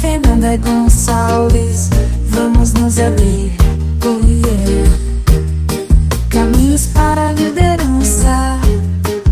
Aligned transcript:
Fernanda 0.00 0.56
Gonçalves, 0.56 1.90
vamos 2.30 2.72
nos 2.72 2.98
abrir. 2.98 3.52
Oh 4.02 4.18
yeah. 4.26 4.90
Caminhos 6.30 6.86
para 6.86 7.28
a 7.28 7.32
liderança, 7.32 8.58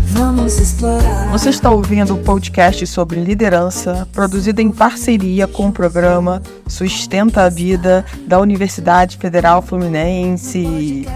vamos 0.09 0.59
explorar. 0.59 1.31
Você 1.31 1.49
está 1.49 1.71
ouvindo 1.71 2.13
o 2.13 2.19
podcast 2.19 2.85
sobre 2.85 3.19
liderança, 3.19 4.07
produzido 4.13 4.61
em 4.61 4.69
parceria 4.69 5.47
com 5.47 5.69
o 5.69 5.71
programa 5.71 6.39
Sustenta 6.67 7.45
a 7.45 7.49
Vida 7.49 8.05
da 8.27 8.39
Universidade 8.39 9.17
Federal 9.17 9.63
Fluminense. 9.63 11.07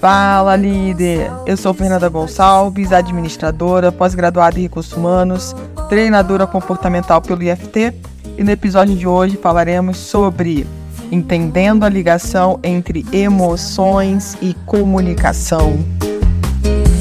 Fala, 0.00 0.54
líder! 0.54 1.32
Eu 1.46 1.56
sou 1.56 1.74
Fernanda 1.74 2.08
Gonçalves, 2.08 2.92
administradora, 2.92 3.90
pós-graduada 3.90 4.56
em 4.56 4.62
recursos 4.62 4.92
humanos, 4.92 5.54
treinadora 5.88 6.46
comportamental 6.46 7.20
pelo 7.20 7.42
IFT, 7.42 7.92
e 8.40 8.42
no 8.42 8.50
episódio 8.50 8.96
de 8.96 9.06
hoje 9.06 9.36
falaremos 9.36 9.98
sobre 9.98 10.66
entendendo 11.12 11.84
a 11.84 11.90
ligação 11.90 12.58
entre 12.62 13.04
emoções 13.12 14.34
e 14.40 14.54
comunicação. 14.64 15.78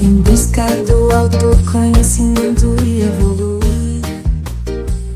Em 0.03 0.15
busca 0.21 0.65
do 0.85 1.09
autoconhecimento 1.15 2.75
e 2.83 3.03
evoluir. 3.03 4.01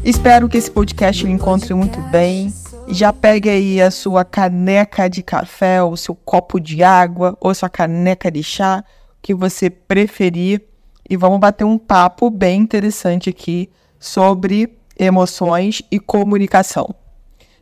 Espero 0.02 0.48
que 0.48 0.58
esse 0.58 0.72
podcast 0.72 1.26
lhe 1.26 1.32
encontre 1.34 1.74
muito 1.74 2.00
bem. 2.04 2.54
Já 2.88 3.12
pegue 3.12 3.50
aí 3.50 3.82
a 3.82 3.92
sua 3.92 4.24
caneca 4.24 5.10
de 5.10 5.22
café, 5.22 5.84
ou 5.84 5.98
seu 5.98 6.16
copo 6.16 6.58
de 6.58 6.82
água, 6.84 7.38
ou 7.42 7.54
sua 7.54 7.70
caneca 7.70 8.32
de 8.32 8.42
chá, 8.42 8.82
que 9.22 9.34
você 9.34 9.70
preferir, 9.70 10.62
e 11.10 11.18
vamos 11.18 11.42
bater 11.42 11.66
um 11.66 11.78
papo 11.78 12.30
bem 12.30 12.62
interessante 12.62 13.30
aqui 13.30 13.70
sobre 14.00 14.83
emoções 14.98 15.82
e 15.92 16.00
comunicação. 16.00 16.94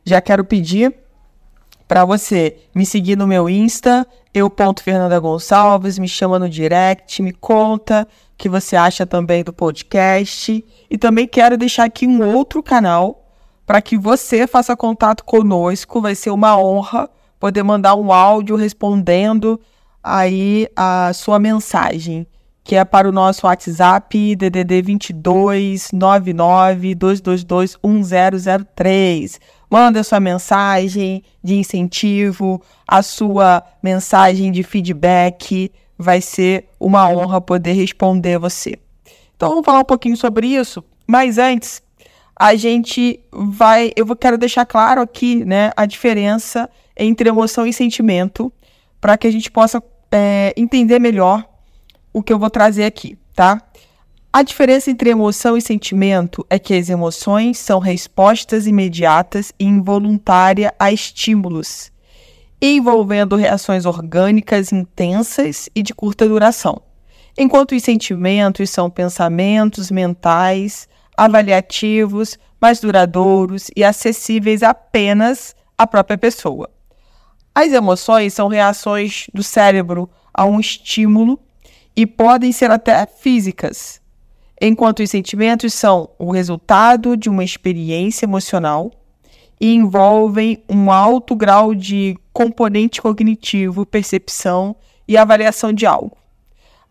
Já 0.04 0.20
quero 0.22 0.44
pedir 0.44 0.94
para 1.88 2.06
você 2.06 2.58
me 2.74 2.86
seguir 2.86 3.18
no 3.18 3.28
meu 3.28 3.50
Insta, 3.50 4.08
eu.fernanda 4.34 5.20
Gonçalves, 5.20 6.00
me 6.00 6.08
chama 6.08 6.40
no 6.40 6.48
direct, 6.48 7.22
me 7.22 7.34
conta 7.34 8.08
o 8.34 8.38
que 8.38 8.48
você 8.48 8.78
acha 8.78 9.06
também 9.06 9.44
do 9.44 9.52
podcast. 9.52 10.64
E 10.90 10.98
também 10.98 11.28
quero 11.28 11.58
deixar 11.58 11.84
aqui 11.84 12.08
um 12.08 12.34
outro 12.34 12.64
canal 12.64 13.26
para 13.66 13.82
que 13.82 13.98
você 13.98 14.48
faça 14.48 14.76
contato 14.76 15.26
conosco. 15.26 16.00
Vai 16.00 16.16
ser 16.16 16.30
uma 16.30 16.58
honra 16.58 17.10
poder 17.38 17.62
mandar 17.64 17.96
um 17.96 18.14
áudio 18.14 18.56
respondendo 18.56 19.60
aí 20.02 20.68
a 20.76 21.12
sua 21.14 21.40
mensagem, 21.40 22.26
que 22.64 22.76
é 22.76 22.86
para 22.86 23.10
o 23.10 23.12
nosso 23.12 23.48
WhatsApp 23.48 24.36
DDD 24.36 24.82
22 24.82 25.92
99 25.92 26.96
222 26.96 27.78
1003 27.84 29.40
manda 29.72 30.04
sua 30.04 30.20
mensagem 30.20 31.24
de 31.42 31.56
incentivo, 31.56 32.62
a 32.86 33.02
sua 33.02 33.64
mensagem 33.82 34.52
de 34.52 34.64
feedback. 34.64 35.72
Vai 35.98 36.20
ser 36.20 36.68
uma 36.78 37.08
honra 37.10 37.40
poder 37.40 37.72
responder 37.72 38.38
você. 38.38 38.78
Então 39.36 39.48
vamos 39.50 39.64
falar 39.64 39.80
um 39.80 39.86
pouquinho 39.86 40.18
sobre 40.18 40.48
isso, 40.48 40.84
mas 41.08 41.38
antes 41.38 41.82
a 42.36 42.56
gente 42.56 43.20
vai, 43.32 43.92
eu 43.96 44.16
quero 44.16 44.38
deixar 44.38 44.66
claro 44.66 45.00
aqui, 45.02 45.46
né, 45.46 45.72
a 45.78 45.86
diferença 45.86 46.70
entre 46.98 47.30
emoção 47.30 47.66
e 47.66 47.72
sentimento, 47.72 48.52
para 49.00 49.18
que 49.18 49.28
a 49.28 49.32
gente 49.32 49.50
possa 49.50 49.82
é, 50.12 50.54
entender 50.58 51.00
melhor 51.00 51.46
o 52.14 52.22
que 52.22 52.32
eu 52.34 52.40
vou 52.40 52.50
trazer 52.50 52.86
aqui, 52.86 53.18
tá? 53.34 53.62
A 54.34 54.44
diferença 54.44 54.90
entre 54.90 55.10
emoção 55.10 55.58
e 55.58 55.62
sentimento 55.62 56.46
é 56.50 56.58
que 56.58 56.74
as 56.74 56.90
emoções 56.90 57.58
são 57.58 57.80
respostas 57.80 58.66
imediatas 58.66 59.52
e 59.60 59.66
involuntárias 59.66 60.72
a 60.80 60.92
estímulos, 60.92 61.92
envolvendo 62.62 63.36
reações 63.36 63.86
orgânicas 63.86 64.72
intensas 64.72 65.70
e 65.76 65.84
de 65.84 65.94
curta 65.94 66.28
duração, 66.30 66.82
enquanto 67.38 67.76
os 67.76 67.84
sentimentos 67.84 68.70
são 68.70 68.90
pensamentos 68.90 69.92
mentais, 69.92 70.88
avaliativos, 71.18 72.40
mais 72.62 72.80
duradouros 72.80 73.70
e 73.76 73.84
acessíveis 73.84 74.64
apenas 74.64 75.54
à 75.78 75.86
própria 75.86 76.18
pessoa. 76.18 76.70
As 77.54 77.74
emoções 77.74 78.34
são 78.34 78.48
reações 78.48 79.28
do 79.34 79.44
cérebro 79.44 80.10
a 80.34 80.46
um 80.46 80.58
estímulo 80.58 81.38
e 81.96 82.06
podem 82.06 82.52
ser 82.52 82.72
até 82.72 83.06
físicas 83.06 84.02
enquanto 84.62 85.02
os 85.02 85.10
sentimentos 85.10 85.74
são 85.74 86.10
o 86.20 86.32
resultado 86.32 87.18
de 87.18 87.28
uma 87.28 87.44
experiência 87.44 88.26
emocional 88.26 88.92
e 89.60 89.74
envolvem 89.74 90.64
um 90.70 90.92
alto 90.92 91.36
grau 91.36 91.74
de 91.74 92.16
componente 92.32 93.02
cognitivo, 93.02 93.86
percepção 93.86 94.76
e 95.08 95.18
avaliação 95.18 95.74
de 95.74 95.88
algo. 95.88 96.16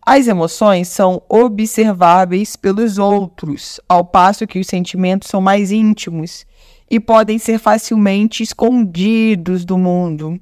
As 0.05 0.27
emoções 0.27 0.89
são 0.89 1.23
observáveis 1.29 2.57
pelos 2.57 2.99
outros, 2.99 3.81
ao 3.89 4.05
passo 4.05 4.47
que 4.47 4.59
os 4.59 4.67
sentimentos 4.67 5.29
são 5.29 5.41
mais 5.41 5.71
íntimos 5.71 6.45
e 6.91 6.99
podem 6.99 7.39
ser 7.39 7.59
facilmente 7.59 8.43
escondidos 8.43 9.65
do 9.65 9.79
mundo. 9.79 10.41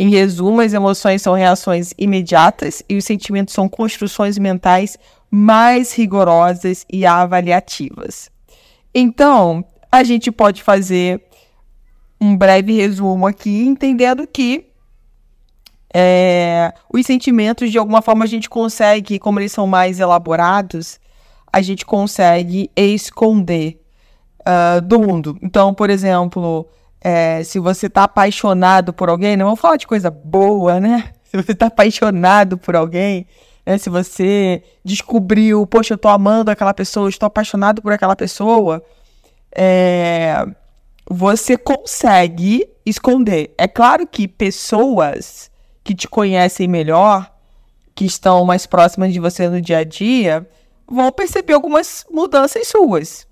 Em 0.00 0.10
resumo, 0.10 0.60
as 0.60 0.72
emoções 0.72 1.22
são 1.22 1.34
reações 1.34 1.92
imediatas 1.98 2.84
e 2.88 2.96
os 2.96 3.04
sentimentos 3.04 3.52
são 3.52 3.68
construções 3.68 4.38
mentais 4.38 4.96
mais 5.28 5.92
rigorosas 5.92 6.86
e 6.88 7.04
avaliativas. 7.04 8.30
Então, 8.94 9.64
a 9.90 10.04
gente 10.04 10.30
pode 10.30 10.62
fazer 10.62 11.20
um 12.20 12.36
breve 12.36 12.72
resumo 12.74 13.26
aqui, 13.26 13.64
entendendo 13.66 14.24
que 14.24 14.68
é, 15.92 16.72
os 16.92 17.04
sentimentos, 17.04 17.68
de 17.68 17.76
alguma 17.76 18.00
forma, 18.00 18.24
a 18.24 18.28
gente 18.28 18.48
consegue, 18.48 19.18
como 19.18 19.40
eles 19.40 19.50
são 19.50 19.66
mais 19.66 19.98
elaborados, 19.98 21.00
a 21.52 21.60
gente 21.60 21.84
consegue 21.84 22.70
esconder 22.76 23.82
uh, 24.42 24.80
do 24.80 25.00
mundo. 25.00 25.36
Então, 25.42 25.74
por 25.74 25.90
exemplo, 25.90 26.68
é, 27.00 27.42
se 27.44 27.58
você 27.58 27.86
está 27.86 28.04
apaixonado 28.04 28.92
por 28.92 29.08
alguém, 29.08 29.36
não 29.36 29.46
vamos 29.46 29.60
falar 29.60 29.76
de 29.76 29.86
coisa 29.86 30.10
boa, 30.10 30.80
né? 30.80 31.12
Se 31.28 31.36
você 31.36 31.52
está 31.52 31.66
apaixonado 31.66 32.56
por 32.56 32.74
alguém, 32.74 33.26
né? 33.66 33.76
Se 33.76 33.90
você 33.90 34.62
descobriu, 34.82 35.66
poxa, 35.66 35.92
eu 35.92 35.98
tô 35.98 36.08
amando 36.08 36.50
aquela 36.50 36.72
pessoa, 36.72 37.08
estou 37.08 37.26
apaixonado 37.26 37.82
por 37.82 37.92
aquela 37.92 38.16
pessoa, 38.16 38.82
é, 39.54 40.46
você 41.08 41.56
consegue 41.56 42.66
esconder. 42.84 43.54
É 43.58 43.68
claro 43.68 44.06
que 44.06 44.26
pessoas 44.26 45.50
que 45.84 45.94
te 45.94 46.08
conhecem 46.08 46.66
melhor, 46.66 47.30
que 47.94 48.04
estão 48.04 48.44
mais 48.44 48.66
próximas 48.66 49.12
de 49.12 49.20
você 49.20 49.48
no 49.48 49.60
dia 49.60 49.78
a 49.78 49.84
dia, 49.84 50.48
vão 50.86 51.12
perceber 51.12 51.52
algumas 51.52 52.06
mudanças 52.10 52.68
suas, 52.68 53.26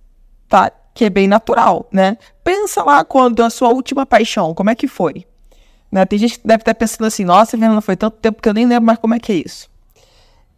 tá? 0.48 0.70
Que 0.96 1.04
é 1.04 1.10
bem 1.10 1.28
natural, 1.28 1.86
né? 1.92 2.16
Pensa 2.42 2.82
lá 2.82 3.04
quando 3.04 3.44
a 3.44 3.50
sua 3.50 3.68
última 3.68 4.06
paixão, 4.06 4.54
como 4.54 4.70
é 4.70 4.74
que 4.74 4.88
foi? 4.88 5.26
Né? 5.92 6.04
Tem 6.06 6.18
gente 6.18 6.40
que 6.40 6.46
deve 6.46 6.62
estar 6.62 6.74
pensando 6.74 7.06
assim, 7.06 7.24
nossa, 7.24 7.52
Fernanda, 7.52 7.80
foi 7.80 7.96
tanto 7.96 8.16
tempo 8.16 8.42
que 8.42 8.48
eu 8.48 8.54
nem 8.54 8.66
lembro 8.66 8.86
mais 8.86 8.98
como 8.98 9.14
é 9.14 9.20
que 9.20 9.30
é 9.30 9.36
isso. 9.36 9.68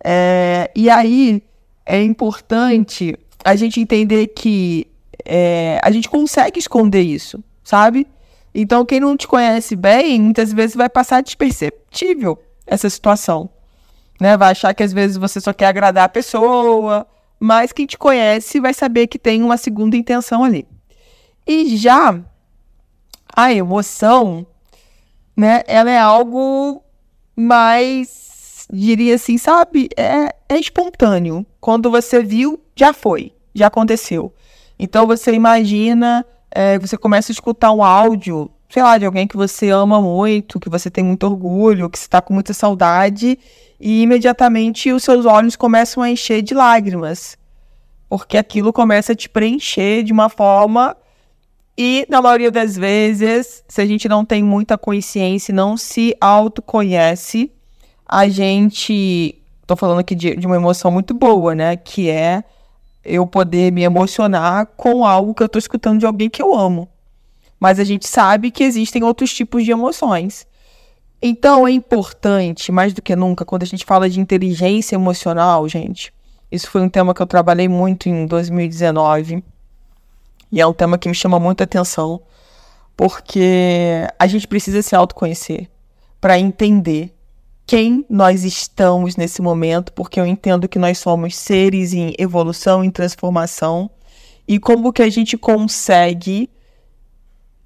É, 0.03 0.71
e 0.75 0.89
aí 0.89 1.43
é 1.85 2.01
importante 2.03 3.19
a 3.45 3.57
gente 3.57 3.81
entender 3.81 4.29
que 4.29 4.87
é, 5.25 5.81
a 5.83 5.91
gente 5.91 6.09
consegue 6.09 6.59
esconder 6.59 7.03
isso, 7.03 7.43
sabe? 7.65 8.07
Então, 8.55 8.85
quem 8.85 9.01
não 9.01 9.17
te 9.17 9.27
conhece 9.27 9.77
bem, 9.77 10.21
muitas 10.21 10.53
vezes 10.53 10.77
vai 10.77 10.89
passar 10.89 11.21
desperceptível 11.21 12.39
essa 12.67 12.89
situação. 12.89 13.51
Né? 14.21 14.37
Vai 14.37 14.53
achar 14.53 14.73
que 14.73 14.83
às 14.83 14.93
vezes 14.93 15.17
você 15.17 15.41
só 15.41 15.53
quer 15.53 15.67
agradar 15.67 16.05
a 16.05 16.09
pessoa, 16.09 17.07
mas 17.39 17.73
quem 17.73 17.87
te 17.87 17.97
conhece 17.97 18.61
vai 18.61 18.75
saber 18.75 19.07
que 19.07 19.19
tem 19.19 19.43
uma 19.43 19.57
segunda 19.57 19.97
intenção 19.97 20.45
ali. 20.45 20.67
E 21.47 21.77
já 21.77 22.21
a 23.35 23.53
emoção, 23.53 24.47
né, 25.37 25.63
ela 25.67 25.91
é 25.91 25.99
algo 25.99 26.83
mais 27.37 28.67
diria 28.73 29.15
assim, 29.15 29.39
sabe? 29.39 29.89
É, 29.97 30.35
é 30.49 30.59
espontâneo. 30.59 31.47
Quando 31.61 31.91
você 31.91 32.23
viu, 32.23 32.61
já 32.77 32.93
foi, 32.93 33.33
já 33.55 33.69
aconteceu. 33.69 34.33
Então 34.79 35.07
você 35.07 35.33
imagina, 35.33 36.25
é, 36.51 36.79
você 36.79 36.97
começa 36.97 37.33
a 37.33 37.35
escutar 37.35 37.73
um 37.73 37.83
áudio, 37.83 38.51
sei 38.69 38.83
lá, 38.83 38.99
de 38.99 39.07
alguém 39.07 39.27
que 39.27 39.37
você 39.37 39.71
ama 39.71 40.01
muito, 40.01 40.61
que 40.61 40.69
você 40.69 40.91
tem 40.91 41.03
muito 41.03 41.25
orgulho, 41.25 41.89
que 41.91 41.99
você 41.99 42.05
está 42.05 42.21
com 42.21 42.35
muita 42.35 42.53
saudade, 42.53 43.39
e 43.81 44.03
imediatamente 44.03 44.91
os 44.93 45.05
seus 45.05 45.25
olhos 45.25 45.57
começam 45.57 46.03
a 46.03 46.11
encher 46.11 46.43
de 46.43 46.55
lágrimas. 46.55 47.37
Porque 48.09 48.37
aquilo 48.37 48.73
começa 48.73 49.13
a 49.13 49.17
te 49.17 49.29
preencher 49.29 50.03
de 50.03 50.13
uma 50.13 50.29
forma. 50.29 50.97
E, 51.77 52.05
na 52.09 52.21
maioria 52.21 52.51
das 52.51 52.77
vezes, 52.77 53.63
se 53.69 53.81
a 53.81 53.87
gente 53.87 54.09
não 54.09 54.25
tem 54.25 54.43
muita 54.43 54.77
consciência, 54.77 55.55
não 55.55 55.77
se 55.77 56.17
autoconhece, 56.21 57.53
a 58.07 58.29
gente. 58.29 59.37
Tô 59.67 59.77
falando 59.77 60.01
aqui 60.01 60.15
de, 60.15 60.35
de 60.35 60.47
uma 60.47 60.57
emoção 60.57 60.91
muito 60.91 61.15
boa, 61.15 61.55
né? 61.55 61.77
Que 61.77 62.09
é 62.09 62.43
eu 63.05 63.27
poder 63.27 63.71
me 63.71 63.83
emocionar 63.83 64.67
com 64.77 65.05
algo 65.05 65.35
que 65.35 65.43
eu 65.43 65.49
tô 65.49 65.59
escutando 65.59 66.01
de 66.01 66.07
alguém 66.07 66.29
que 66.29 66.43
eu 66.43 66.55
amo. 66.55 66.89
mas 67.61 67.79
a 67.81 67.85
gente 67.85 68.07
sabe 68.09 68.51
que 68.51 68.65
existem 68.65 69.03
outros 69.05 69.33
tipos 69.33 69.65
de 69.65 69.71
emoções. 69.71 70.47
Então 71.21 71.67
é 71.67 71.73
importante, 71.73 72.71
mais 72.71 72.93
do 72.93 73.03
que 73.03 73.17
nunca, 73.17 73.45
quando 73.45 73.65
a 73.65 73.67
gente 73.67 73.85
fala 73.85 74.09
de 74.09 74.21
inteligência 74.21 74.95
emocional, 74.95 75.69
gente. 75.69 76.13
Isso 76.51 76.71
foi 76.71 76.81
um 76.81 76.89
tema 76.89 77.13
que 77.13 77.21
eu 77.21 77.27
trabalhei 77.27 77.69
muito 77.69 78.09
em 78.09 78.27
2019. 78.27 79.43
E 80.51 80.61
é 80.61 80.67
um 80.67 80.73
tema 80.73 80.97
que 80.97 81.09
me 81.09 81.15
chama 81.15 81.39
muita 81.39 81.65
atenção, 81.65 82.23
porque 82.97 84.07
a 84.19 84.27
gente 84.27 84.49
precisa 84.49 84.81
se 84.81 84.95
autoconhecer 84.95 85.69
para 86.21 86.39
entender 86.39 87.15
quem 87.67 88.07
nós 88.09 88.45
estamos 88.45 89.15
nesse 89.15 89.43
momento, 89.43 89.93
porque 89.93 90.19
eu 90.19 90.25
entendo 90.25 90.69
que 90.69 90.79
nós 90.79 90.99
somos 90.99 91.37
seres 91.37 91.93
em 91.93 92.15
evolução, 92.19 92.83
em 92.83 92.91
transformação, 92.91 93.91
e 94.47 94.59
como 94.59 94.91
que 94.91 95.03
a 95.03 95.11
gente 95.11 95.37
consegue 95.37 96.49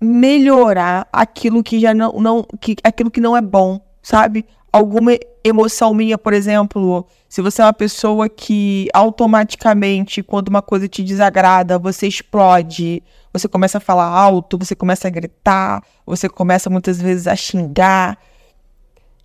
melhorar 0.02 1.06
aquilo 1.12 1.62
que 1.62 1.78
já 1.78 1.94
não, 1.94 2.12
não 2.14 2.44
que, 2.60 2.76
aquilo 2.82 3.10
que 3.10 3.20
não 3.20 3.36
é 3.36 3.40
bom, 3.40 3.80
sabe? 4.02 4.44
Alguma 4.72 5.12
emoção 5.44 5.94
minha, 5.94 6.18
por 6.18 6.32
exemplo, 6.32 7.06
se 7.28 7.40
você 7.40 7.62
é 7.62 7.64
uma 7.64 7.72
pessoa 7.72 8.28
que 8.28 8.88
automaticamente, 8.92 10.22
quando 10.22 10.48
uma 10.48 10.62
coisa 10.62 10.88
te 10.88 11.04
desagrada, 11.04 11.78
você 11.78 12.08
explode, 12.08 13.02
você 13.32 13.46
começa 13.46 13.78
a 13.78 13.80
falar 13.80 14.06
alto, 14.06 14.58
você 14.58 14.74
começa 14.74 15.06
a 15.06 15.10
gritar, 15.10 15.82
você 16.04 16.28
começa 16.28 16.68
muitas 16.68 17.00
vezes 17.00 17.26
a 17.26 17.36
xingar, 17.36 18.18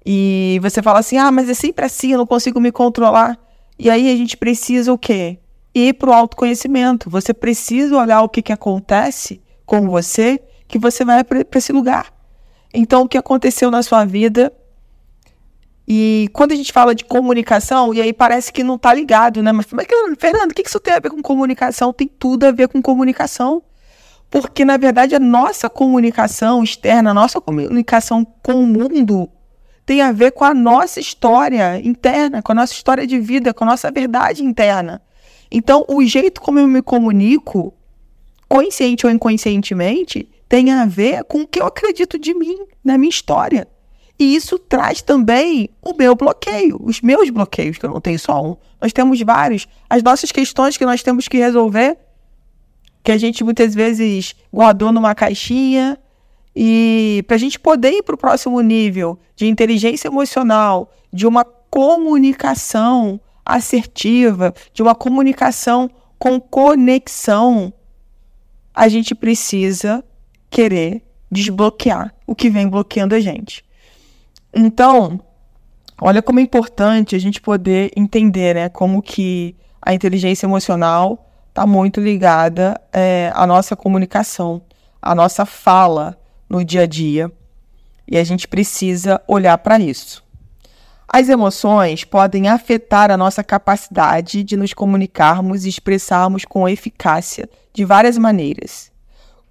e 0.05 0.59
você 0.61 0.81
fala 0.81 0.99
assim: 0.99 1.17
ah, 1.17 1.31
mas 1.31 1.49
é 1.49 1.53
sempre 1.53 1.85
assim, 1.85 2.11
eu 2.13 2.17
não 2.17 2.25
consigo 2.27 2.61
me 2.61 2.71
controlar. 2.71 3.37
E 3.79 3.89
aí 3.89 4.11
a 4.11 4.15
gente 4.15 4.37
precisa 4.37 4.93
o 4.93 4.97
quê? 4.97 5.39
Ir 5.75 5.93
para 5.95 6.09
o 6.09 6.13
autoconhecimento. 6.13 7.09
Você 7.09 7.33
precisa 7.33 7.97
olhar 7.97 8.21
o 8.21 8.29
que, 8.29 8.41
que 8.41 8.53
acontece 8.53 9.41
com 9.65 9.87
você 9.89 10.41
que 10.67 10.77
você 10.77 11.05
vai 11.05 11.23
para 11.23 11.45
esse 11.55 11.71
lugar. 11.71 12.13
Então, 12.73 13.03
o 13.03 13.07
que 13.07 13.17
aconteceu 13.17 13.71
na 13.71 13.81
sua 13.81 14.05
vida. 14.05 14.51
E 15.87 16.29
quando 16.33 16.51
a 16.51 16.55
gente 16.55 16.73
fala 16.73 16.93
de 16.93 17.05
comunicação, 17.05 17.93
e 17.93 18.01
aí 18.01 18.11
parece 18.11 18.51
que 18.51 18.63
não 18.63 18.75
está 18.75 18.93
ligado, 18.93 19.41
né? 19.41 19.51
Mas, 19.53 19.67
mas 19.71 19.87
Fernando, 20.19 20.51
o 20.51 20.53
que 20.53 20.67
isso 20.67 20.79
tem 20.79 20.93
a 20.93 20.99
ver 20.99 21.09
com 21.09 21.21
comunicação? 21.21 21.93
Tem 21.93 22.07
tudo 22.07 22.43
a 22.43 22.51
ver 22.51 22.67
com 22.67 22.81
comunicação. 22.81 23.63
Porque, 24.29 24.65
na 24.65 24.75
verdade, 24.75 25.15
a 25.15 25.19
nossa 25.19 25.69
comunicação 25.69 26.61
externa, 26.61 27.11
a 27.11 27.13
nossa 27.13 27.39
comunicação 27.39 28.25
com 28.43 28.55
o 28.55 28.67
mundo 28.67 29.29
tem 29.85 30.01
a 30.01 30.11
ver 30.11 30.31
com 30.31 30.43
a 30.43 30.53
nossa 30.53 30.99
história 30.99 31.79
interna, 31.81 32.41
com 32.41 32.51
a 32.51 32.55
nossa 32.55 32.73
história 32.73 33.07
de 33.07 33.17
vida, 33.17 33.53
com 33.53 33.63
a 33.63 33.67
nossa 33.67 33.89
verdade 33.89 34.43
interna. 34.43 35.01
Então, 35.49 35.85
o 35.87 36.03
jeito 36.03 36.41
como 36.41 36.59
eu 36.59 36.67
me 36.67 36.81
comunico, 36.81 37.73
consciente 38.49 39.05
ou 39.05 39.11
inconscientemente, 39.13 40.29
tem 40.47 40.71
a 40.71 40.85
ver 40.85 41.23
com 41.25 41.41
o 41.41 41.47
que 41.47 41.61
eu 41.61 41.65
acredito 41.65 42.17
de 42.17 42.33
mim, 42.33 42.57
na 42.83 42.97
minha 42.97 43.09
história. 43.09 43.67
E 44.19 44.35
isso 44.35 44.57
traz 44.57 45.01
também 45.01 45.69
o 45.81 45.93
meu 45.93 46.15
bloqueio, 46.15 46.79
os 46.81 47.01
meus 47.01 47.29
bloqueios, 47.29 47.77
que 47.77 47.85
eu 47.85 47.91
não 47.91 48.01
tenho 48.01 48.17
só 48.17 48.43
um. 48.43 48.57
Nós 48.81 48.91
temos 48.91 49.21
vários. 49.21 49.67
As 49.89 50.01
nossas 50.01 50.31
questões 50.31 50.75
que 50.75 50.85
nós 50.85 51.03
temos 51.03 51.27
que 51.27 51.37
resolver, 51.37 51.97
que 53.03 53.11
a 53.11 53.17
gente 53.17 53.43
muitas 53.43 53.75
vezes 53.75 54.35
guardou 54.51 54.91
numa 54.91 55.13
caixinha. 55.13 55.99
E 56.55 57.23
para 57.27 57.35
a 57.35 57.39
gente 57.39 57.59
poder 57.59 57.91
ir 57.91 58.03
para 58.03 58.15
o 58.15 58.17
próximo 58.17 58.59
nível 58.61 59.19
de 59.35 59.45
inteligência 59.45 60.07
emocional, 60.07 60.91
de 61.13 61.27
uma 61.27 61.45
comunicação 61.45 63.21
assertiva, 63.45 64.53
de 64.73 64.81
uma 64.81 64.95
comunicação 64.95 65.89
com 66.17 66.39
conexão, 66.39 67.71
a 68.73 68.87
gente 68.87 69.13
precisa 69.13 70.03
querer 70.49 71.03
desbloquear 71.31 72.13
o 72.25 72.35
que 72.35 72.49
vem 72.49 72.67
bloqueando 72.67 73.15
a 73.15 73.19
gente. 73.19 73.63
Então, 74.53 75.19
olha 76.01 76.21
como 76.21 76.39
é 76.39 76.43
importante 76.43 77.15
a 77.15 77.19
gente 77.19 77.41
poder 77.41 77.91
entender, 77.95 78.55
né, 78.55 78.69
como 78.69 79.01
que 79.01 79.55
a 79.81 79.93
inteligência 79.93 80.45
emocional 80.45 81.29
está 81.49 81.65
muito 81.65 81.99
ligada 81.99 82.79
é, 82.93 83.31
à 83.33 83.45
nossa 83.47 83.75
comunicação, 83.75 84.61
à 85.01 85.13
nossa 85.15 85.45
fala 85.45 86.17
no 86.49 86.63
dia 86.63 86.81
a 86.81 86.85
dia. 86.85 87.31
E 88.07 88.17
a 88.17 88.23
gente 88.23 88.47
precisa 88.47 89.21
olhar 89.27 89.57
para 89.57 89.79
isso. 89.79 90.23
As 91.07 91.29
emoções 91.29 92.03
podem 92.03 92.49
afetar 92.49 93.11
a 93.11 93.17
nossa 93.17 93.43
capacidade 93.43 94.43
de 94.43 94.57
nos 94.57 94.73
comunicarmos 94.73 95.65
e 95.65 95.69
expressarmos 95.69 96.43
com 96.43 96.67
eficácia 96.67 97.49
de 97.73 97.85
várias 97.85 98.17
maneiras. 98.17 98.91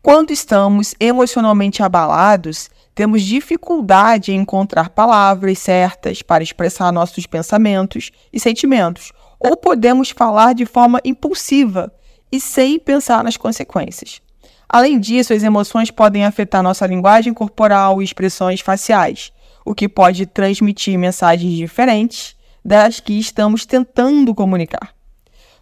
Quando 0.07 0.31
estamos 0.31 0.95
emocionalmente 1.01 1.83
abalados, 1.83 2.71
temos 2.95 3.23
dificuldade 3.23 4.31
em 4.31 4.37
encontrar 4.37 4.91
palavras 4.91 5.59
certas 5.59 6.23
para 6.23 6.45
expressar 6.45 6.93
nossos 6.93 7.27
pensamentos 7.27 8.13
e 8.33 8.39
sentimentos, 8.39 9.11
ou 9.41 9.57
podemos 9.57 10.11
falar 10.11 10.55
de 10.55 10.65
forma 10.65 11.01
impulsiva 11.05 11.93
e 12.31 12.41
sem 12.41 12.79
pensar 12.79 13.25
nas 13.25 13.37
consequências. 13.37 14.23
Além 14.69 15.01
disso, 15.01 15.33
as 15.33 15.43
emoções 15.43 15.91
podem 15.91 16.25
afetar 16.25 16.63
nossa 16.63 16.87
linguagem 16.87 17.35
corporal 17.35 18.01
e 18.01 18.05
expressões 18.05 18.61
faciais, 18.61 19.33
o 19.65 19.75
que 19.75 19.89
pode 19.89 20.25
transmitir 20.25 20.97
mensagens 20.97 21.53
diferentes 21.53 22.37
das 22.65 23.01
que 23.01 23.19
estamos 23.19 23.67
tentando 23.67 24.33
comunicar. 24.37 24.95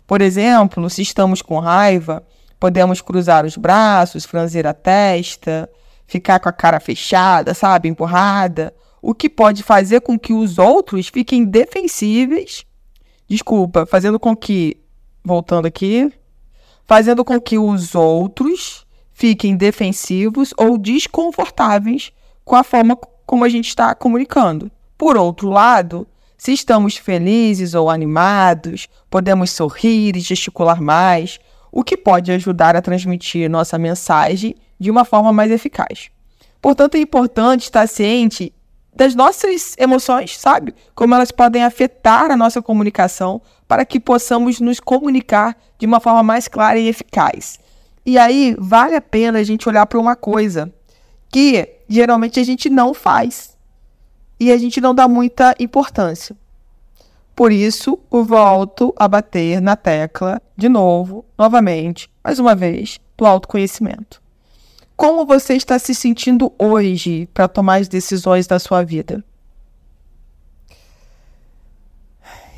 Por 0.07 0.21
exemplo, 0.21 0.91
se 0.91 1.01
estamos 1.01 1.41
com 1.41 1.59
raiva, 1.59 2.23
Podemos 2.65 3.03
cruzar 3.03 3.45
os 3.45 3.59
braços, 3.59 4.25
franzir 4.25 4.67
a 4.67 4.73
testa, 4.73 5.69
ficar 6.07 6.41
com 6.41 6.49
a 6.49 6.53
cara 6.53 6.81
fechada, 6.81 7.53
sabe, 7.53 7.91
empurrada, 7.91 8.75
o 9.03 9.15
que 9.15 9.29
pode 9.29 9.63
fazer 9.63 10.01
com 10.01 10.19
que 10.19 10.33
os 10.33 10.59
outros 10.59 11.09
fiquem 11.09 11.45
defensíveis. 11.45 12.65
Desculpa, 13.29 13.85
fazendo 13.85 14.19
com 14.19 14.35
que, 14.35 14.79
voltando 15.23 15.67
aqui, 15.67 16.11
fazendo 16.87 17.23
com 17.23 17.39
que 17.39 17.59
os 17.59 17.95
outros 17.95 18.87
fiquem 19.13 19.59
defensivos 19.59 20.55
ou 20.57 20.79
desconfortáveis 20.79 22.13
com 22.47 22.57
a 22.57 22.65
forma 22.65 22.97
como 23.27 23.45
a 23.45 23.49
gente 23.51 23.69
está 23.69 23.95
comunicando. 23.95 24.73
Por 24.97 25.19
outro 25.19 25.51
lado, 25.51 26.09
se 26.39 26.55
estamos 26.55 26.97
felizes 26.97 27.75
ou 27.75 27.91
animados, 27.91 28.89
podemos 29.11 29.51
sorrir 29.51 30.17
e 30.17 30.21
gesticular 30.21 30.81
mais, 30.81 31.39
o 31.77 31.83
que 31.83 31.97
pode 31.97 32.31
ajudar 32.31 32.77
a 32.77 32.81
transmitir 32.81 33.51
nossa 33.51 33.77
mensagem 33.77 34.55
de 34.79 34.93
uma 34.93 35.05
forma 35.05 35.33
mais 35.33 35.51
eficaz. 35.51 36.09
Portanto, 36.63 36.95
é 36.95 36.99
importante 36.99 37.65
estar 37.65 37.89
ciente 37.89 38.55
das 38.95 39.13
nossas 39.17 39.75
emoções, 39.77 40.39
sabe? 40.39 40.73
Como 40.95 41.17
elas 41.17 41.33
podem 41.33 41.65
afetar 41.65 42.31
a 42.31 42.37
nossa 42.37 42.63
comunicação 42.63 43.43
para 43.67 43.85
que 43.85 43.99
possamos 43.99 44.61
nos 44.61 44.79
comunicar 44.79 45.57
de 45.77 45.85
uma 45.85 45.99
forma 45.99 46.23
mais 46.23 46.47
clara 46.47 46.79
e 46.79 46.87
eficaz. 46.87 47.59
E 48.07 48.17
aí, 48.17 48.55
vale 48.57 48.95
a 48.95 49.01
pena 49.01 49.41
a 49.41 49.43
gente 49.43 49.69
olhar 49.69 49.85
para 49.87 49.99
uma 49.99 50.15
coisa 50.15 50.73
que 51.29 51.69
geralmente 51.89 52.39
a 52.39 52.45
gente 52.45 52.71
não 52.71 52.95
faz 52.95 53.59
e 54.39 54.53
a 54.53 54.57
gente 54.57 54.81
não 54.81 54.95
dá 54.95 55.09
muita 55.09 55.57
importância. 55.59 56.37
Por 57.35 57.51
isso, 57.51 57.99
volto 58.11 58.95
a 58.97 59.09
bater 59.09 59.61
na 59.61 59.75
tecla, 59.75 60.41
de 60.57 60.69
novo, 60.69 61.25
novamente, 61.37 62.09
mais 62.23 62.39
uma 62.39 62.55
vez, 62.55 63.01
do 63.17 63.27
autoconhecimento. 63.27 64.23
Como 64.97 65.27
você 65.27 65.55
está 65.55 65.77
se 65.79 65.95
sentindo 65.95 66.53
hoje 66.57 67.29
para 67.35 67.49
tomar 67.49 67.81
as 67.81 67.89
decisões 67.89 68.47
da 68.47 68.61
sua 68.61 68.85
vida? 68.85 69.25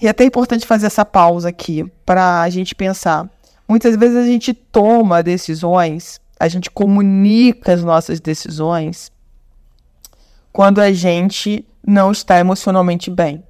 E 0.00 0.06
é 0.06 0.10
até 0.10 0.24
importante 0.24 0.66
fazer 0.66 0.86
essa 0.86 1.06
pausa 1.06 1.48
aqui 1.48 1.90
para 2.04 2.42
a 2.42 2.50
gente 2.50 2.74
pensar. 2.74 3.30
Muitas 3.66 3.96
vezes 3.96 4.16
a 4.18 4.26
gente 4.26 4.52
toma 4.52 5.22
decisões, 5.22 6.20
a 6.38 6.48
gente 6.48 6.70
comunica 6.70 7.72
as 7.72 7.82
nossas 7.82 8.20
decisões 8.20 9.10
quando 10.52 10.80
a 10.80 10.92
gente 10.92 11.66
não 11.86 12.12
está 12.12 12.38
emocionalmente 12.38 13.10
bem. 13.10 13.42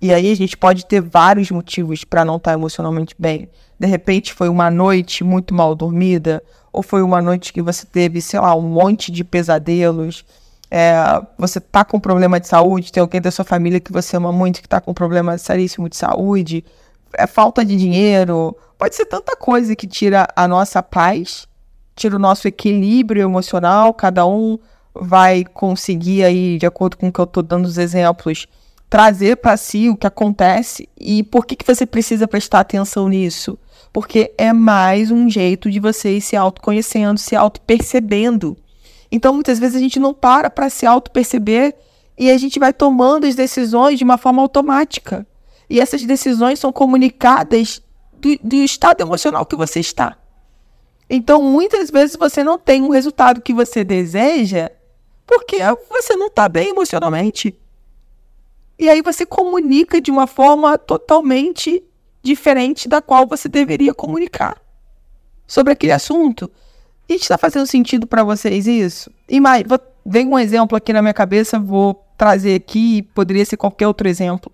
E 0.00 0.12
aí 0.12 0.30
a 0.30 0.36
gente 0.36 0.56
pode 0.56 0.86
ter 0.86 1.00
vários 1.00 1.50
motivos 1.50 2.04
para 2.04 2.24
não 2.24 2.36
estar 2.36 2.52
tá 2.52 2.56
emocionalmente 2.56 3.14
bem. 3.18 3.48
De 3.78 3.86
repente 3.86 4.32
foi 4.32 4.48
uma 4.48 4.70
noite 4.70 5.24
muito 5.24 5.54
mal 5.54 5.74
dormida, 5.74 6.42
ou 6.72 6.82
foi 6.82 7.02
uma 7.02 7.20
noite 7.20 7.52
que 7.52 7.62
você 7.62 7.86
teve, 7.86 8.20
sei 8.20 8.38
lá, 8.40 8.54
um 8.54 8.62
monte 8.62 9.10
de 9.10 9.24
pesadelos. 9.24 10.24
É, 10.70 10.94
você 11.36 11.60
tá 11.60 11.84
com 11.84 11.98
problema 11.98 12.38
de 12.38 12.46
saúde, 12.46 12.92
tem 12.92 13.00
alguém 13.00 13.20
da 13.20 13.30
sua 13.30 13.44
família 13.44 13.80
que 13.80 13.92
você 13.92 14.16
ama 14.16 14.30
muito 14.30 14.60
que 14.60 14.66
está 14.66 14.80
com 14.80 14.92
problema 14.92 15.38
seríssimo 15.38 15.88
de 15.88 15.96
saúde, 15.96 16.64
é 17.14 17.26
falta 17.26 17.64
de 17.64 17.74
dinheiro, 17.74 18.54
pode 18.76 18.94
ser 18.94 19.06
tanta 19.06 19.34
coisa 19.34 19.74
que 19.74 19.86
tira 19.86 20.28
a 20.36 20.46
nossa 20.46 20.82
paz, 20.82 21.48
tira 21.96 22.16
o 22.16 22.18
nosso 22.18 22.46
equilíbrio 22.46 23.22
emocional, 23.22 23.94
cada 23.94 24.26
um 24.26 24.58
vai 24.94 25.44
conseguir 25.44 26.22
aí, 26.22 26.58
de 26.58 26.66
acordo 26.66 26.96
com 26.96 27.08
o 27.08 27.12
que 27.12 27.18
eu 27.20 27.24
estou 27.24 27.42
dando 27.42 27.64
os 27.64 27.78
exemplos, 27.78 28.46
trazer 28.88 29.36
para 29.36 29.56
si 29.56 29.88
o 29.88 29.96
que 29.96 30.06
acontece 30.06 30.88
e 30.98 31.22
por 31.22 31.44
que, 31.44 31.56
que 31.56 31.66
você 31.66 31.84
precisa 31.84 32.26
prestar 32.26 32.60
atenção 32.60 33.08
nisso. 33.08 33.58
porque 33.90 34.32
é 34.36 34.52
mais 34.52 35.10
um 35.10 35.28
jeito 35.30 35.70
de 35.70 35.80
você 35.80 36.18
ir 36.18 36.20
se 36.20 36.36
autoconhecendo, 36.36 37.18
se 37.18 37.34
auto-percebendo. 37.34 38.56
Então, 39.10 39.32
muitas 39.32 39.58
vezes 39.58 39.76
a 39.76 39.80
gente 39.80 39.98
não 39.98 40.12
para 40.12 40.50
para 40.50 40.68
se 40.68 40.84
auto-perceber 40.84 41.74
e 42.16 42.30
a 42.30 42.36
gente 42.36 42.58
vai 42.58 42.72
tomando 42.72 43.26
as 43.26 43.34
decisões 43.34 43.98
de 43.98 44.04
uma 44.04 44.18
forma 44.18 44.42
automática. 44.42 45.26
E 45.70 45.80
essas 45.80 46.04
decisões 46.04 46.58
são 46.58 46.70
comunicadas 46.70 47.82
do, 48.12 48.38
do 48.42 48.56
estado 48.56 49.00
emocional 49.00 49.46
que 49.46 49.56
você 49.56 49.80
está. 49.80 50.16
Então, 51.08 51.42
muitas 51.42 51.90
vezes 51.90 52.14
você 52.14 52.44
não 52.44 52.58
tem 52.58 52.82
um 52.82 52.90
resultado 52.90 53.40
que 53.40 53.54
você 53.54 53.82
deseja 53.82 54.70
porque 55.26 55.58
você 55.90 56.14
não 56.14 56.26
está 56.26 56.48
bem 56.48 56.68
emocionalmente. 56.68 57.58
E 58.78 58.88
aí 58.88 59.02
você 59.02 59.26
comunica 59.26 60.00
de 60.00 60.10
uma 60.10 60.26
forma 60.26 60.78
totalmente 60.78 61.82
diferente 62.22 62.88
da 62.88 63.02
qual 63.02 63.26
você 63.26 63.48
deveria 63.48 63.92
comunicar 63.92 64.60
sobre 65.46 65.72
aquele 65.72 65.92
assunto. 65.92 66.50
E 67.08 67.14
está 67.14 67.36
fazendo 67.38 67.66
sentido 67.66 68.06
para 68.06 68.22
vocês 68.22 68.66
isso? 68.66 69.10
E 69.28 69.40
mais, 69.40 69.64
vem 70.04 70.28
um 70.28 70.38
exemplo 70.38 70.76
aqui 70.76 70.92
na 70.92 71.02
minha 71.02 71.14
cabeça, 71.14 71.58
vou 71.58 72.04
trazer 72.16 72.54
aqui, 72.54 73.02
poderia 73.14 73.44
ser 73.44 73.56
qualquer 73.56 73.86
outro 73.86 74.06
exemplo. 74.06 74.52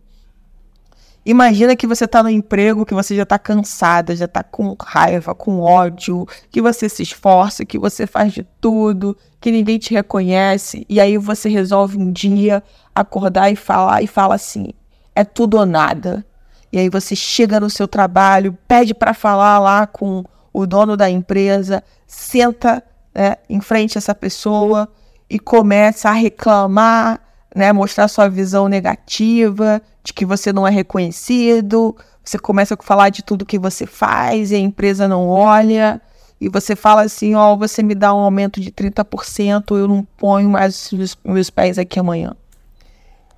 Imagina 1.27 1.75
que 1.75 1.87
você 1.87 2.05
está 2.05 2.23
no 2.23 2.29
emprego, 2.29 2.85
que 2.85 2.93
você 2.93 3.17
já 3.17 3.23
está 3.23 3.39
cansada, 3.39 4.15
já 4.15 4.27
está 4.27 4.43
com 4.43 4.77
raiva, 4.79 5.35
com 5.35 5.59
ódio, 5.61 6.27
que 6.51 6.61
você 6.61 6.87
se 6.87 7.03
esforça, 7.03 7.65
que 7.65 7.79
você 7.79 8.07
faz 8.07 8.33
de 8.33 8.43
tudo, 8.61 9.17
que 9.41 9.51
ninguém 9.51 9.79
te 9.79 9.95
reconhece, 9.95 10.85
e 10.89 11.01
aí 11.01 11.17
você 11.17 11.49
resolve 11.49 11.97
um 11.97 12.13
dia 12.13 12.63
acordar 12.95 13.51
e 13.51 13.57
falar 13.57 14.03
e 14.03 14.07
fala 14.07 14.35
assim: 14.35 14.69
é 15.15 15.25
tudo 15.25 15.57
ou 15.57 15.65
nada. 15.65 16.25
E 16.71 16.79
aí 16.79 16.91
você 16.91 17.15
chega 17.17 17.61
no 17.61 17.71
seu 17.71 17.87
trabalho, 17.89 18.59
pede 18.67 18.93
para 18.93 19.15
falar 19.15 19.59
lá 19.61 19.87
com 19.87 20.25
o 20.53 20.67
dono 20.67 20.97
da 20.97 21.09
empresa, 21.09 21.83
senta 22.07 22.83
né, 23.15 23.37
em 23.49 23.61
frente 23.61 23.97
a 23.97 24.01
essa 24.01 24.15
pessoa 24.15 24.89
e 25.31 25.39
começa 25.39 26.09
a 26.11 26.13
reclamar, 26.13 27.21
né, 27.55 27.73
mostrar 27.73 28.09
sua 28.09 28.29
visão 28.29 28.69
negativa 28.69 29.81
de 30.03 30.13
que 30.13 30.27
você 30.27 30.53
não 30.53 30.67
é 30.67 30.71
reconhecido, 30.71 31.97
você 32.23 32.39
começa 32.39 32.75
a 32.75 32.83
falar 32.83 33.11
de 33.11 33.23
tudo 33.23 33.47
que 33.47 33.59
você 33.59 33.87
faz 33.87 34.51
e 34.51 34.57
a 34.57 34.59
empresa 34.59 35.07
não 35.07 35.29
olha, 35.29 36.01
e 36.41 36.49
você 36.49 36.75
fala 36.75 37.03
assim, 37.03 37.35
ó, 37.35 37.53
oh, 37.53 37.57
você 37.57 37.83
me 37.83 37.95
dá 37.95 38.13
um 38.13 38.19
aumento 38.19 38.61
de 38.61 38.73
30%, 38.73 39.77
eu 39.79 39.87
não 39.87 40.05
ponho 40.17 40.51
mais 40.51 40.91
os 40.93 41.17
meus 41.25 41.49
pés 41.49 41.79
aqui 41.79 41.99
amanhã. 41.99 42.35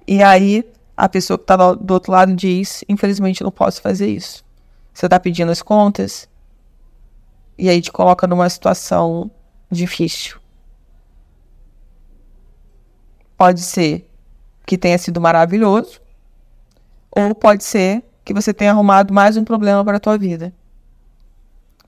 E 0.06 0.22
aí 0.22 0.64
a 0.96 1.08
pessoa 1.08 1.36
que 1.36 1.44
está 1.44 1.56
do 1.56 1.94
outro 1.94 2.10
lado 2.10 2.34
diz, 2.34 2.82
infelizmente 2.88 3.44
não 3.44 3.50
posso 3.50 3.82
fazer 3.82 4.08
isso. 4.08 4.44
Você 4.94 5.06
está 5.06 5.20
pedindo 5.20 5.52
as 5.52 5.60
contas, 5.60 6.28
e 7.58 7.68
aí 7.68 7.80
te 7.82 7.92
coloca 7.92 8.26
numa 8.26 8.48
situação 8.48 9.30
difícil. 9.70 10.38
Pode 13.36 13.60
ser 13.60 14.05
que 14.66 14.76
tenha 14.76 14.98
sido 14.98 15.20
maravilhoso, 15.20 16.00
ou 17.10 17.34
pode 17.34 17.64
ser 17.64 18.02
que 18.24 18.34
você 18.34 18.52
tenha 18.52 18.72
arrumado 18.72 19.14
mais 19.14 19.36
um 19.36 19.44
problema 19.44 19.84
para 19.84 19.98
a 19.98 20.00
tua 20.00 20.18
vida. 20.18 20.52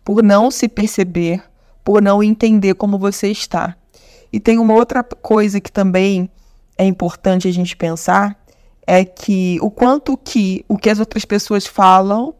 Por 0.05 0.23
não 0.23 0.51
se 0.51 0.69
perceber, 0.69 1.43
por 1.85 2.01
não 2.01 2.23
entender 2.23 2.75
como 2.75 2.97
você 2.97 3.29
está. 3.29 3.77
E 4.33 4.39
tem 4.39 4.59
uma 4.59 4.75
outra 4.75 5.03
coisa 5.03 5.61
que 5.61 5.73
também 5.73 6.31
é 6.79 6.85
importante 6.85 7.49
a 7.49 7.53
gente 7.53 7.77
pensar, 7.77 8.41
é 8.87 9.05
que 9.05 9.59
o 9.61 9.71
quanto 9.71 10.17
que 10.17 10.65
o 10.69 10.79
que 10.79 10.89
as 10.89 11.01
outras 11.01 11.25
pessoas 11.25 11.67
falam 11.67 12.35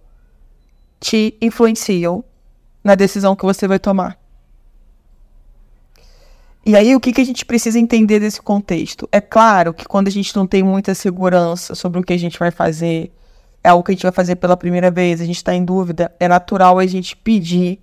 te 1.01 1.37
influenciam 1.43 2.25
na 2.83 2.95
decisão 2.95 3.37
que 3.37 3.45
você 3.45 3.69
vai 3.69 3.79
tomar. 3.79 4.19
E 6.69 6.77
aí, 6.77 6.95
o 6.95 7.01
que, 7.01 7.15
que 7.15 7.21
a 7.23 7.25
gente 7.25 7.47
precisa 7.47 7.79
entender 7.79 8.21
desse 8.21 8.43
contexto? 8.43 9.09
É 9.11 9.23
claro 9.23 9.73
que 9.73 9.87
quando 9.87 10.09
a 10.09 10.11
gente 10.11 10.37
não 10.37 10.47
tem 10.47 10.63
muita 10.63 10.95
segurança 10.95 11.75
sobre 11.75 11.99
o 11.99 12.03
que 12.03 12.13
a 12.13 12.19
gente 12.19 12.39
vai 12.39 12.51
fazer, 12.51 13.11
é 13.65 13.71
algo 13.71 13.83
que 13.83 13.93
a 13.93 13.95
gente 13.95 14.03
vai 14.03 14.13
fazer 14.13 14.37
pela 14.37 14.55
primeira 14.55 14.91
vez, 14.91 15.23
a 15.23 15.25
gente 15.25 15.37
está 15.37 15.55
em 15.55 15.65
dúvida, 15.65 16.15
é 16.21 16.29
natural 16.29 16.79
a 16.79 16.85
gente 16.85 17.17
pedir 17.17 17.81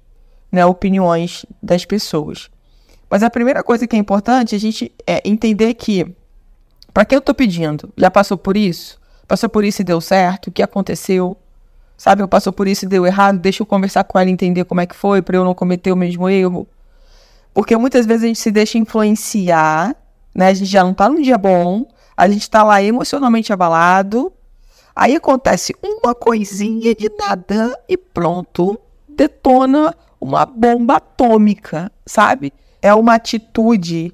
né, 0.51 0.63
opiniões 0.63 1.47
das 1.63 1.83
pessoas. 1.83 2.47
Mas 3.09 3.23
a 3.23 3.29
primeira 3.31 3.63
coisa 3.63 3.87
que 3.87 3.95
é 3.95 3.99
importante 3.99 4.53
é 4.53 4.55
a 4.55 4.61
gente 4.61 4.91
é 5.07 5.19
entender 5.27 5.73
que, 5.73 6.05
para 6.93 7.05
que 7.05 7.15
eu 7.15 7.19
estou 7.19 7.33
pedindo? 7.33 7.91
Já 7.97 8.11
passou 8.11 8.37
por 8.37 8.55
isso? 8.55 9.01
Passou 9.27 9.49
por 9.49 9.63
isso 9.63 9.81
e 9.81 9.83
deu 9.83 9.99
certo? 9.99 10.49
O 10.49 10.51
que 10.51 10.61
aconteceu? 10.61 11.35
Sabe, 11.97 12.21
eu 12.21 12.27
passou 12.27 12.53
por 12.53 12.67
isso 12.67 12.85
e 12.85 12.87
deu 12.87 13.03
errado? 13.03 13.39
Deixa 13.39 13.63
eu 13.63 13.65
conversar 13.65 14.03
com 14.03 14.19
ela 14.19 14.29
e 14.29 14.33
entender 14.33 14.63
como 14.63 14.79
é 14.79 14.85
que 14.85 14.95
foi, 14.95 15.23
para 15.23 15.37
eu 15.37 15.43
não 15.43 15.55
cometer 15.55 15.91
o 15.91 15.95
mesmo 15.95 16.29
erro. 16.29 16.67
Porque 17.55 17.77
muitas 17.77 18.05
vezes 18.05 18.25
a 18.25 18.27
gente 18.27 18.39
se 18.39 18.51
deixa 18.51 18.77
influenciar, 18.77 19.95
né? 20.35 20.49
A 20.49 20.53
gente 20.53 20.69
já 20.69 20.83
não 20.83 20.93
tá 20.93 21.07
num 21.07 21.21
dia 21.21 21.37
bom, 21.37 21.87
a 22.15 22.27
gente 22.27 22.49
tá 22.49 22.61
lá 22.61 22.83
emocionalmente 22.83 23.53
abalado. 23.53 24.33
Aí 24.93 25.15
acontece 25.15 25.73
uma 25.81 26.13
coisinha 26.13 26.93
de 26.93 27.09
nada 27.17 27.73
e 27.87 27.95
pronto, 27.95 28.77
detona 29.07 29.95
uma 30.19 30.45
bomba 30.45 30.97
atômica, 30.97 31.89
sabe? 32.05 32.51
É 32.81 32.93
uma 32.93 33.15
atitude 33.15 34.13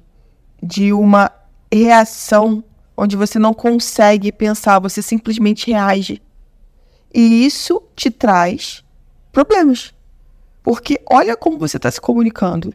de 0.62 0.92
uma 0.92 1.28
reação 1.72 2.62
onde 2.96 3.16
você 3.16 3.40
não 3.40 3.52
consegue 3.52 4.30
pensar, 4.30 4.78
você 4.78 5.02
simplesmente 5.02 5.68
reage. 5.68 6.22
E 7.12 7.44
isso 7.44 7.82
te 7.96 8.08
traz 8.08 8.84
problemas. 9.32 9.92
Porque 10.62 11.00
olha 11.10 11.36
como 11.36 11.58
você 11.58 11.76
está 11.76 11.90
se 11.90 12.00
comunicando. 12.00 12.72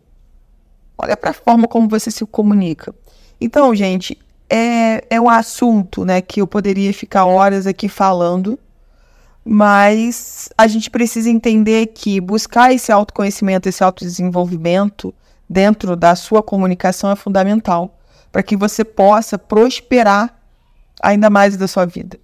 Olha 0.98 1.16
para 1.16 1.30
a 1.30 1.34
forma 1.34 1.68
como 1.68 1.88
você 1.88 2.10
se 2.10 2.26
comunica. 2.26 2.94
Então, 3.40 3.74
gente, 3.76 4.18
é, 4.50 5.04
é 5.10 5.22
um 5.22 5.30
assunto 5.30 6.04
né, 6.04 6.22
que 6.22 6.42
eu 6.42 6.48
poderia 6.48 6.94
ficar 6.94 7.26
horas 7.26 7.68
aqui 7.68 7.88
falando, 7.88 8.58
mas 9.46 10.50
a 10.58 10.68
gente 10.68 10.90
precisa 10.90 11.30
entender 11.30 11.88
que 11.88 12.20
buscar 12.20 12.74
esse 12.74 12.92
autoconhecimento, 12.92 13.70
esse 13.70 13.84
autodesenvolvimento 13.84 15.14
dentro 15.50 15.96
da 15.96 16.16
sua 16.16 16.44
comunicação 16.44 17.12
é 17.12 17.16
fundamental 17.16 17.98
para 18.32 18.44
que 18.44 18.58
você 18.58 18.84
possa 18.84 19.38
prosperar 19.38 20.38
ainda 21.02 21.30
mais 21.30 21.56
da 21.56 21.68
sua 21.68 21.86
vida. 21.86 22.20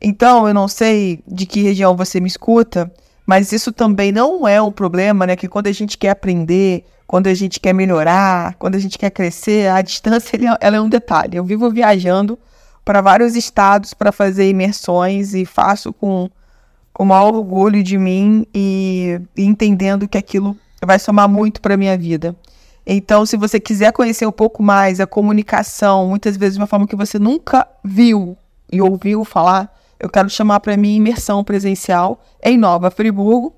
Então, 0.00 0.46
eu 0.46 0.54
não 0.54 0.68
sei 0.68 1.22
de 1.26 1.46
que 1.46 1.62
região 1.62 1.96
você 1.96 2.20
me 2.20 2.26
escuta, 2.26 2.92
mas 3.26 3.52
isso 3.52 3.72
também 3.72 4.12
não 4.12 4.46
é 4.46 4.60
um 4.60 4.72
problema, 4.72 5.26
né? 5.26 5.36
Que 5.36 5.48
quando 5.48 5.68
a 5.68 5.72
gente 5.72 5.96
quer 5.96 6.10
aprender, 6.10 6.84
quando 7.12 7.26
a 7.26 7.34
gente 7.34 7.60
quer 7.60 7.74
melhorar, 7.74 8.54
quando 8.54 8.74
a 8.74 8.78
gente 8.78 8.96
quer 8.96 9.10
crescer, 9.10 9.68
a 9.68 9.82
distância 9.82 10.34
ela 10.62 10.76
é 10.78 10.80
um 10.80 10.88
detalhe. 10.88 11.36
Eu 11.36 11.44
vivo 11.44 11.68
viajando 11.68 12.38
para 12.82 13.02
vários 13.02 13.36
estados 13.36 13.92
para 13.92 14.10
fazer 14.10 14.48
imersões 14.48 15.34
e 15.34 15.44
faço 15.44 15.92
com, 15.92 16.30
com 16.90 17.02
o 17.02 17.06
maior 17.06 17.34
orgulho 17.34 17.82
de 17.82 17.98
mim 17.98 18.46
e, 18.54 19.20
e 19.36 19.44
entendendo 19.44 20.08
que 20.08 20.16
aquilo 20.16 20.56
vai 20.82 20.98
somar 20.98 21.28
muito 21.28 21.60
para 21.60 21.76
minha 21.76 21.98
vida. 21.98 22.34
Então, 22.86 23.26
se 23.26 23.36
você 23.36 23.60
quiser 23.60 23.92
conhecer 23.92 24.24
um 24.24 24.32
pouco 24.32 24.62
mais 24.62 24.98
a 24.98 25.06
comunicação, 25.06 26.08
muitas 26.08 26.34
vezes 26.38 26.54
de 26.54 26.62
uma 26.62 26.66
forma 26.66 26.86
que 26.86 26.96
você 26.96 27.18
nunca 27.18 27.68
viu 27.84 28.38
e 28.72 28.80
ouviu 28.80 29.22
falar, 29.22 29.70
eu 30.00 30.08
quero 30.08 30.30
chamar 30.30 30.60
para 30.60 30.78
mim 30.78 30.96
imersão 30.96 31.44
presencial 31.44 32.24
em 32.42 32.56
Nova 32.56 32.90
Friburgo, 32.90 33.54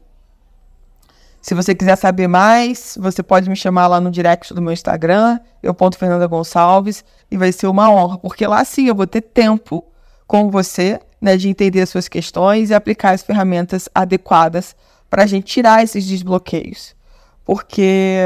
se 1.44 1.52
você 1.52 1.74
quiser 1.74 1.94
saber 1.96 2.26
mais, 2.26 2.96
você 2.98 3.22
pode 3.22 3.50
me 3.50 3.54
chamar 3.54 3.86
lá 3.86 4.00
no 4.00 4.10
direct 4.10 4.54
do 4.54 4.62
meu 4.62 4.72
Instagram, 4.72 5.38
eu 5.62 5.74
ponto 5.74 5.98
Fernanda 5.98 6.26
Gonçalves, 6.26 7.04
e 7.30 7.36
vai 7.36 7.52
ser 7.52 7.66
uma 7.66 7.90
honra, 7.90 8.16
porque 8.16 8.46
lá 8.46 8.64
sim 8.64 8.88
eu 8.88 8.94
vou 8.94 9.06
ter 9.06 9.20
tempo 9.20 9.84
com 10.26 10.50
você, 10.50 10.98
né, 11.20 11.36
de 11.36 11.50
entender 11.50 11.82
as 11.82 11.90
suas 11.90 12.08
questões 12.08 12.70
e 12.70 12.74
aplicar 12.74 13.10
as 13.10 13.22
ferramentas 13.22 13.90
adequadas 13.94 14.74
para 15.10 15.24
a 15.24 15.26
gente 15.26 15.44
tirar 15.44 15.84
esses 15.84 16.06
desbloqueios. 16.06 16.96
Porque 17.44 18.16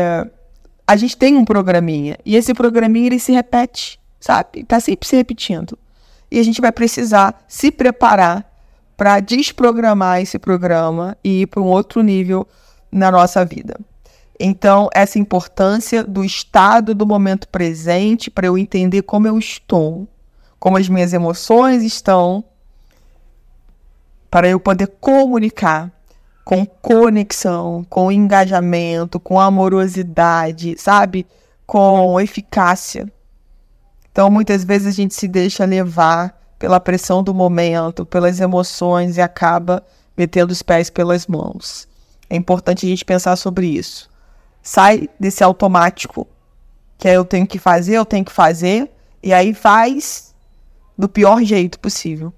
a 0.87 0.95
gente 0.95 1.17
tem 1.17 1.37
um 1.37 1.45
programinha, 1.45 2.17
e 2.25 2.37
esse 2.37 2.55
programinha 2.55 3.09
ele 3.09 3.19
se 3.19 3.33
repete, 3.33 3.99
sabe? 4.21 4.61
Está 4.61 4.79
sempre 4.79 5.09
se 5.09 5.17
repetindo. 5.17 5.77
E 6.31 6.39
a 6.39 6.43
gente 6.45 6.61
vai 6.61 6.71
precisar 6.71 7.45
se 7.49 7.73
preparar 7.73 8.49
para 8.97 9.19
desprogramar 9.19 10.21
esse 10.21 10.39
programa 10.39 11.17
e 11.25 11.43
ir 11.43 11.47
para 11.49 11.61
um 11.61 11.67
outro 11.67 12.01
nível 12.01 12.47
na 12.91 13.11
nossa 13.11 13.45
vida. 13.45 13.79
Então, 14.39 14.89
essa 14.95 15.19
importância 15.19 16.05
do 16.05 16.25
estado 16.25 16.95
do 16.95 17.07
momento 17.07 17.49
presente 17.49 18.31
para 18.31 18.47
eu 18.47 18.57
entender 18.57 19.03
como 19.03 19.27
eu 19.27 19.39
estou, 19.39 20.07
como 20.61 20.77
as 20.77 20.89
minhas 20.89 21.13
emoções 21.13 21.83
estão, 21.83 22.45
para 24.31 24.49
eu 24.49 24.61
poder 24.61 24.87
comunicar 25.01 25.91
com 26.45 26.65
conexão, 26.65 27.85
com 27.91 28.13
engajamento, 28.13 29.19
com 29.19 29.41
amorosidade, 29.41 30.77
sabe? 30.79 31.27
Com 31.67 32.21
eficácia. 32.21 33.11
Então, 34.13 34.31
muitas 34.31 34.65
vezes 34.65 34.87
a 34.87 34.91
gente 34.91 35.15
se 35.15 35.27
deixa 35.27 35.65
levar 35.65 36.39
pela 36.59 36.81
pressão 36.81 37.23
do 37.23 37.35
momento, 37.35 38.07
pelas 38.07 38.41
emoções 38.41 39.17
e 39.17 39.21
acaba 39.21 39.85
metendo 40.17 40.53
os 40.53 40.63
pés 40.63 40.91
pelas 40.91 41.27
mãos. 41.27 41.88
É 42.29 42.37
importante 42.37 42.87
a 42.87 42.89
gente 42.89 43.05
pensar 43.05 43.37
sobre 43.37 43.67
isso. 43.67 44.11
Sai 44.63 45.09
desse 45.19 45.43
automático 45.43 46.27
que 46.99 47.09
é 47.09 47.17
eu 47.17 47.25
tenho 47.25 47.47
que 47.47 47.59
fazer, 47.59 47.95
eu 47.95 48.05
tenho 48.05 48.25
que 48.25 48.33
fazer, 48.33 48.91
e 49.23 49.33
aí 49.33 49.55
faz 49.55 50.35
do 50.97 51.09
pior 51.09 51.43
jeito 51.43 51.79
possível. 51.79 52.33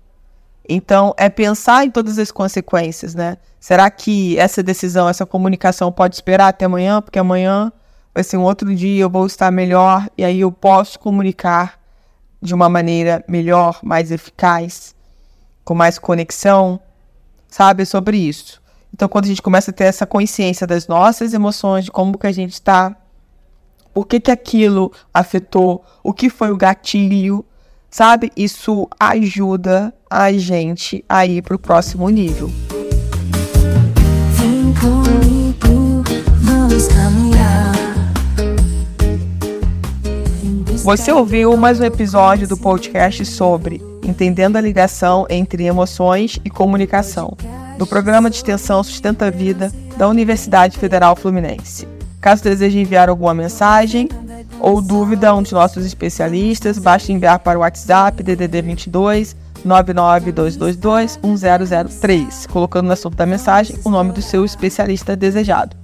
Então, 0.69 1.15
é 1.17 1.29
pensar 1.31 1.85
em 1.85 1.91
todas 1.91 2.19
as 2.19 2.31
consequências, 2.31 3.15
né? 3.15 3.39
Será 3.59 3.91
que 3.91 4.39
essa 4.39 4.63
decisão, 4.63 5.09
essa 5.09 5.27
comunicação 5.27 5.91
pode 5.91 6.15
esperar 6.15 6.49
até 6.49 6.67
amanhã? 6.67 7.01
Porque 7.01 7.19
amanhã 7.19 7.73
vai 8.15 8.23
ser 8.23 8.37
um 8.37 8.43
outro 8.43 8.73
dia, 8.75 9.03
eu 9.03 9.11
vou 9.11 9.27
estar 9.27 9.51
melhor 9.51 10.09
e 10.17 10.25
aí 10.25 10.41
eu 10.41 10.53
posso 10.53 10.99
comunicar 10.99 11.81
de 12.41 12.55
uma 12.55 12.69
maneira 12.69 13.25
melhor, 13.27 13.81
mais 13.83 14.11
eficaz, 14.11 14.95
com 15.65 15.75
mais 15.75 15.99
conexão, 15.99 16.79
sabe? 17.49 17.85
Sobre 17.85 18.17
isso. 18.17 18.60
Então, 18.93 19.09
quando 19.09 19.25
a 19.25 19.29
gente 19.29 19.43
começa 19.43 19.71
a 19.71 19.75
ter 19.75 19.85
essa 19.85 20.05
consciência 20.05 20.67
das 20.67 20.87
nossas 20.87 21.33
emoções, 21.33 21.85
de 21.85 21.91
como 21.91 22.19
que 22.19 22.27
a 22.27 22.33
gente 22.33 22.53
está, 22.53 22.95
por 23.95 24.07
que 24.07 24.21
que 24.21 24.31
aquilo 24.31 24.93
afetou, 25.13 25.85
o 26.03 26.13
que 26.13 26.29
foi 26.29 26.51
o 26.51 26.57
gatilho, 26.57 27.45
sabe? 27.91 28.31
Isso 28.37 28.89
ajuda 28.99 29.95
a 30.09 30.33
gente 30.33 31.05
a 31.09 31.25
ir 31.25 31.43
para 31.43 31.57
o 31.57 31.59
próximo 31.59 32.09
nível. 32.09 32.51
Vem 34.33 34.75
comigo, 34.75 36.03
vamos 36.43 36.89
caminhar. 36.89 37.73
Você 40.83 41.13
ouviu 41.13 41.57
mais 41.57 41.79
um 41.81 41.85
episódio 41.85 42.49
do 42.49 42.57
podcast 42.57 43.25
sobre 43.25 43.81
Entendendo 44.03 44.57
a 44.57 44.61
ligação 44.61 45.27
entre 45.29 45.65
emoções 45.65 46.41
e 46.45 46.51
comunicação, 46.51 47.37
do 47.81 47.87
programa 47.87 48.29
de 48.29 48.37
extensão 48.37 48.85
Sustenta 48.85 49.29
a 49.29 49.31
Vida 49.31 49.73
da 49.97 50.07
Universidade 50.07 50.77
Federal 50.77 51.17
Fluminense. 51.17 51.89
Caso 52.21 52.45
deseje 52.45 52.79
enviar 52.79 53.09
alguma 53.09 53.33
mensagem 53.33 54.07
ou 54.61 54.83
dúvida 54.83 55.31
a 55.31 55.35
um 55.35 55.43
de 55.43 55.55
nossos 55.55 55.87
especialistas, 55.87 56.79
basta 56.79 57.11
enviar 57.11 57.39
para 57.39 57.59
o 57.59 57.63
WhatsApp 57.63 58.23
DDD 58.23 58.61
22 58.61 59.35
99222 59.65 61.19
1003, 61.23 62.47
colocando 62.49 62.87
na 62.87 62.97
sua 62.97 63.11
da 63.13 63.25
mensagem 63.25 63.75
o 63.83 63.89
nome 63.89 64.13
do 64.13 64.21
seu 64.21 64.45
especialista 64.45 65.17
desejado. 65.17 65.75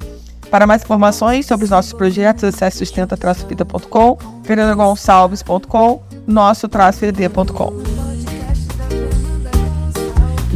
Para 0.50 0.66
mais 0.66 0.82
informações 0.82 1.46
sobre 1.46 1.64
os 1.64 1.70
nossos 1.70 1.94
projetos, 1.94 2.44
acesse 2.44 2.76
sustenta-vida.com, 2.76 4.18
fernandogonçalves.com, 4.44 6.02
nosso-ed.com. 6.26 7.95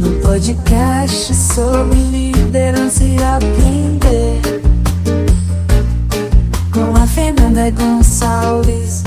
No 0.01 0.19
podcast 0.19 1.31
sobre 1.35 1.95
liderança 1.95 3.03
e 3.03 3.17
aprender. 3.17 4.41
Com 6.73 6.99
a 6.99 7.05
Fernanda 7.05 7.69
Gonçalves. 7.69 9.03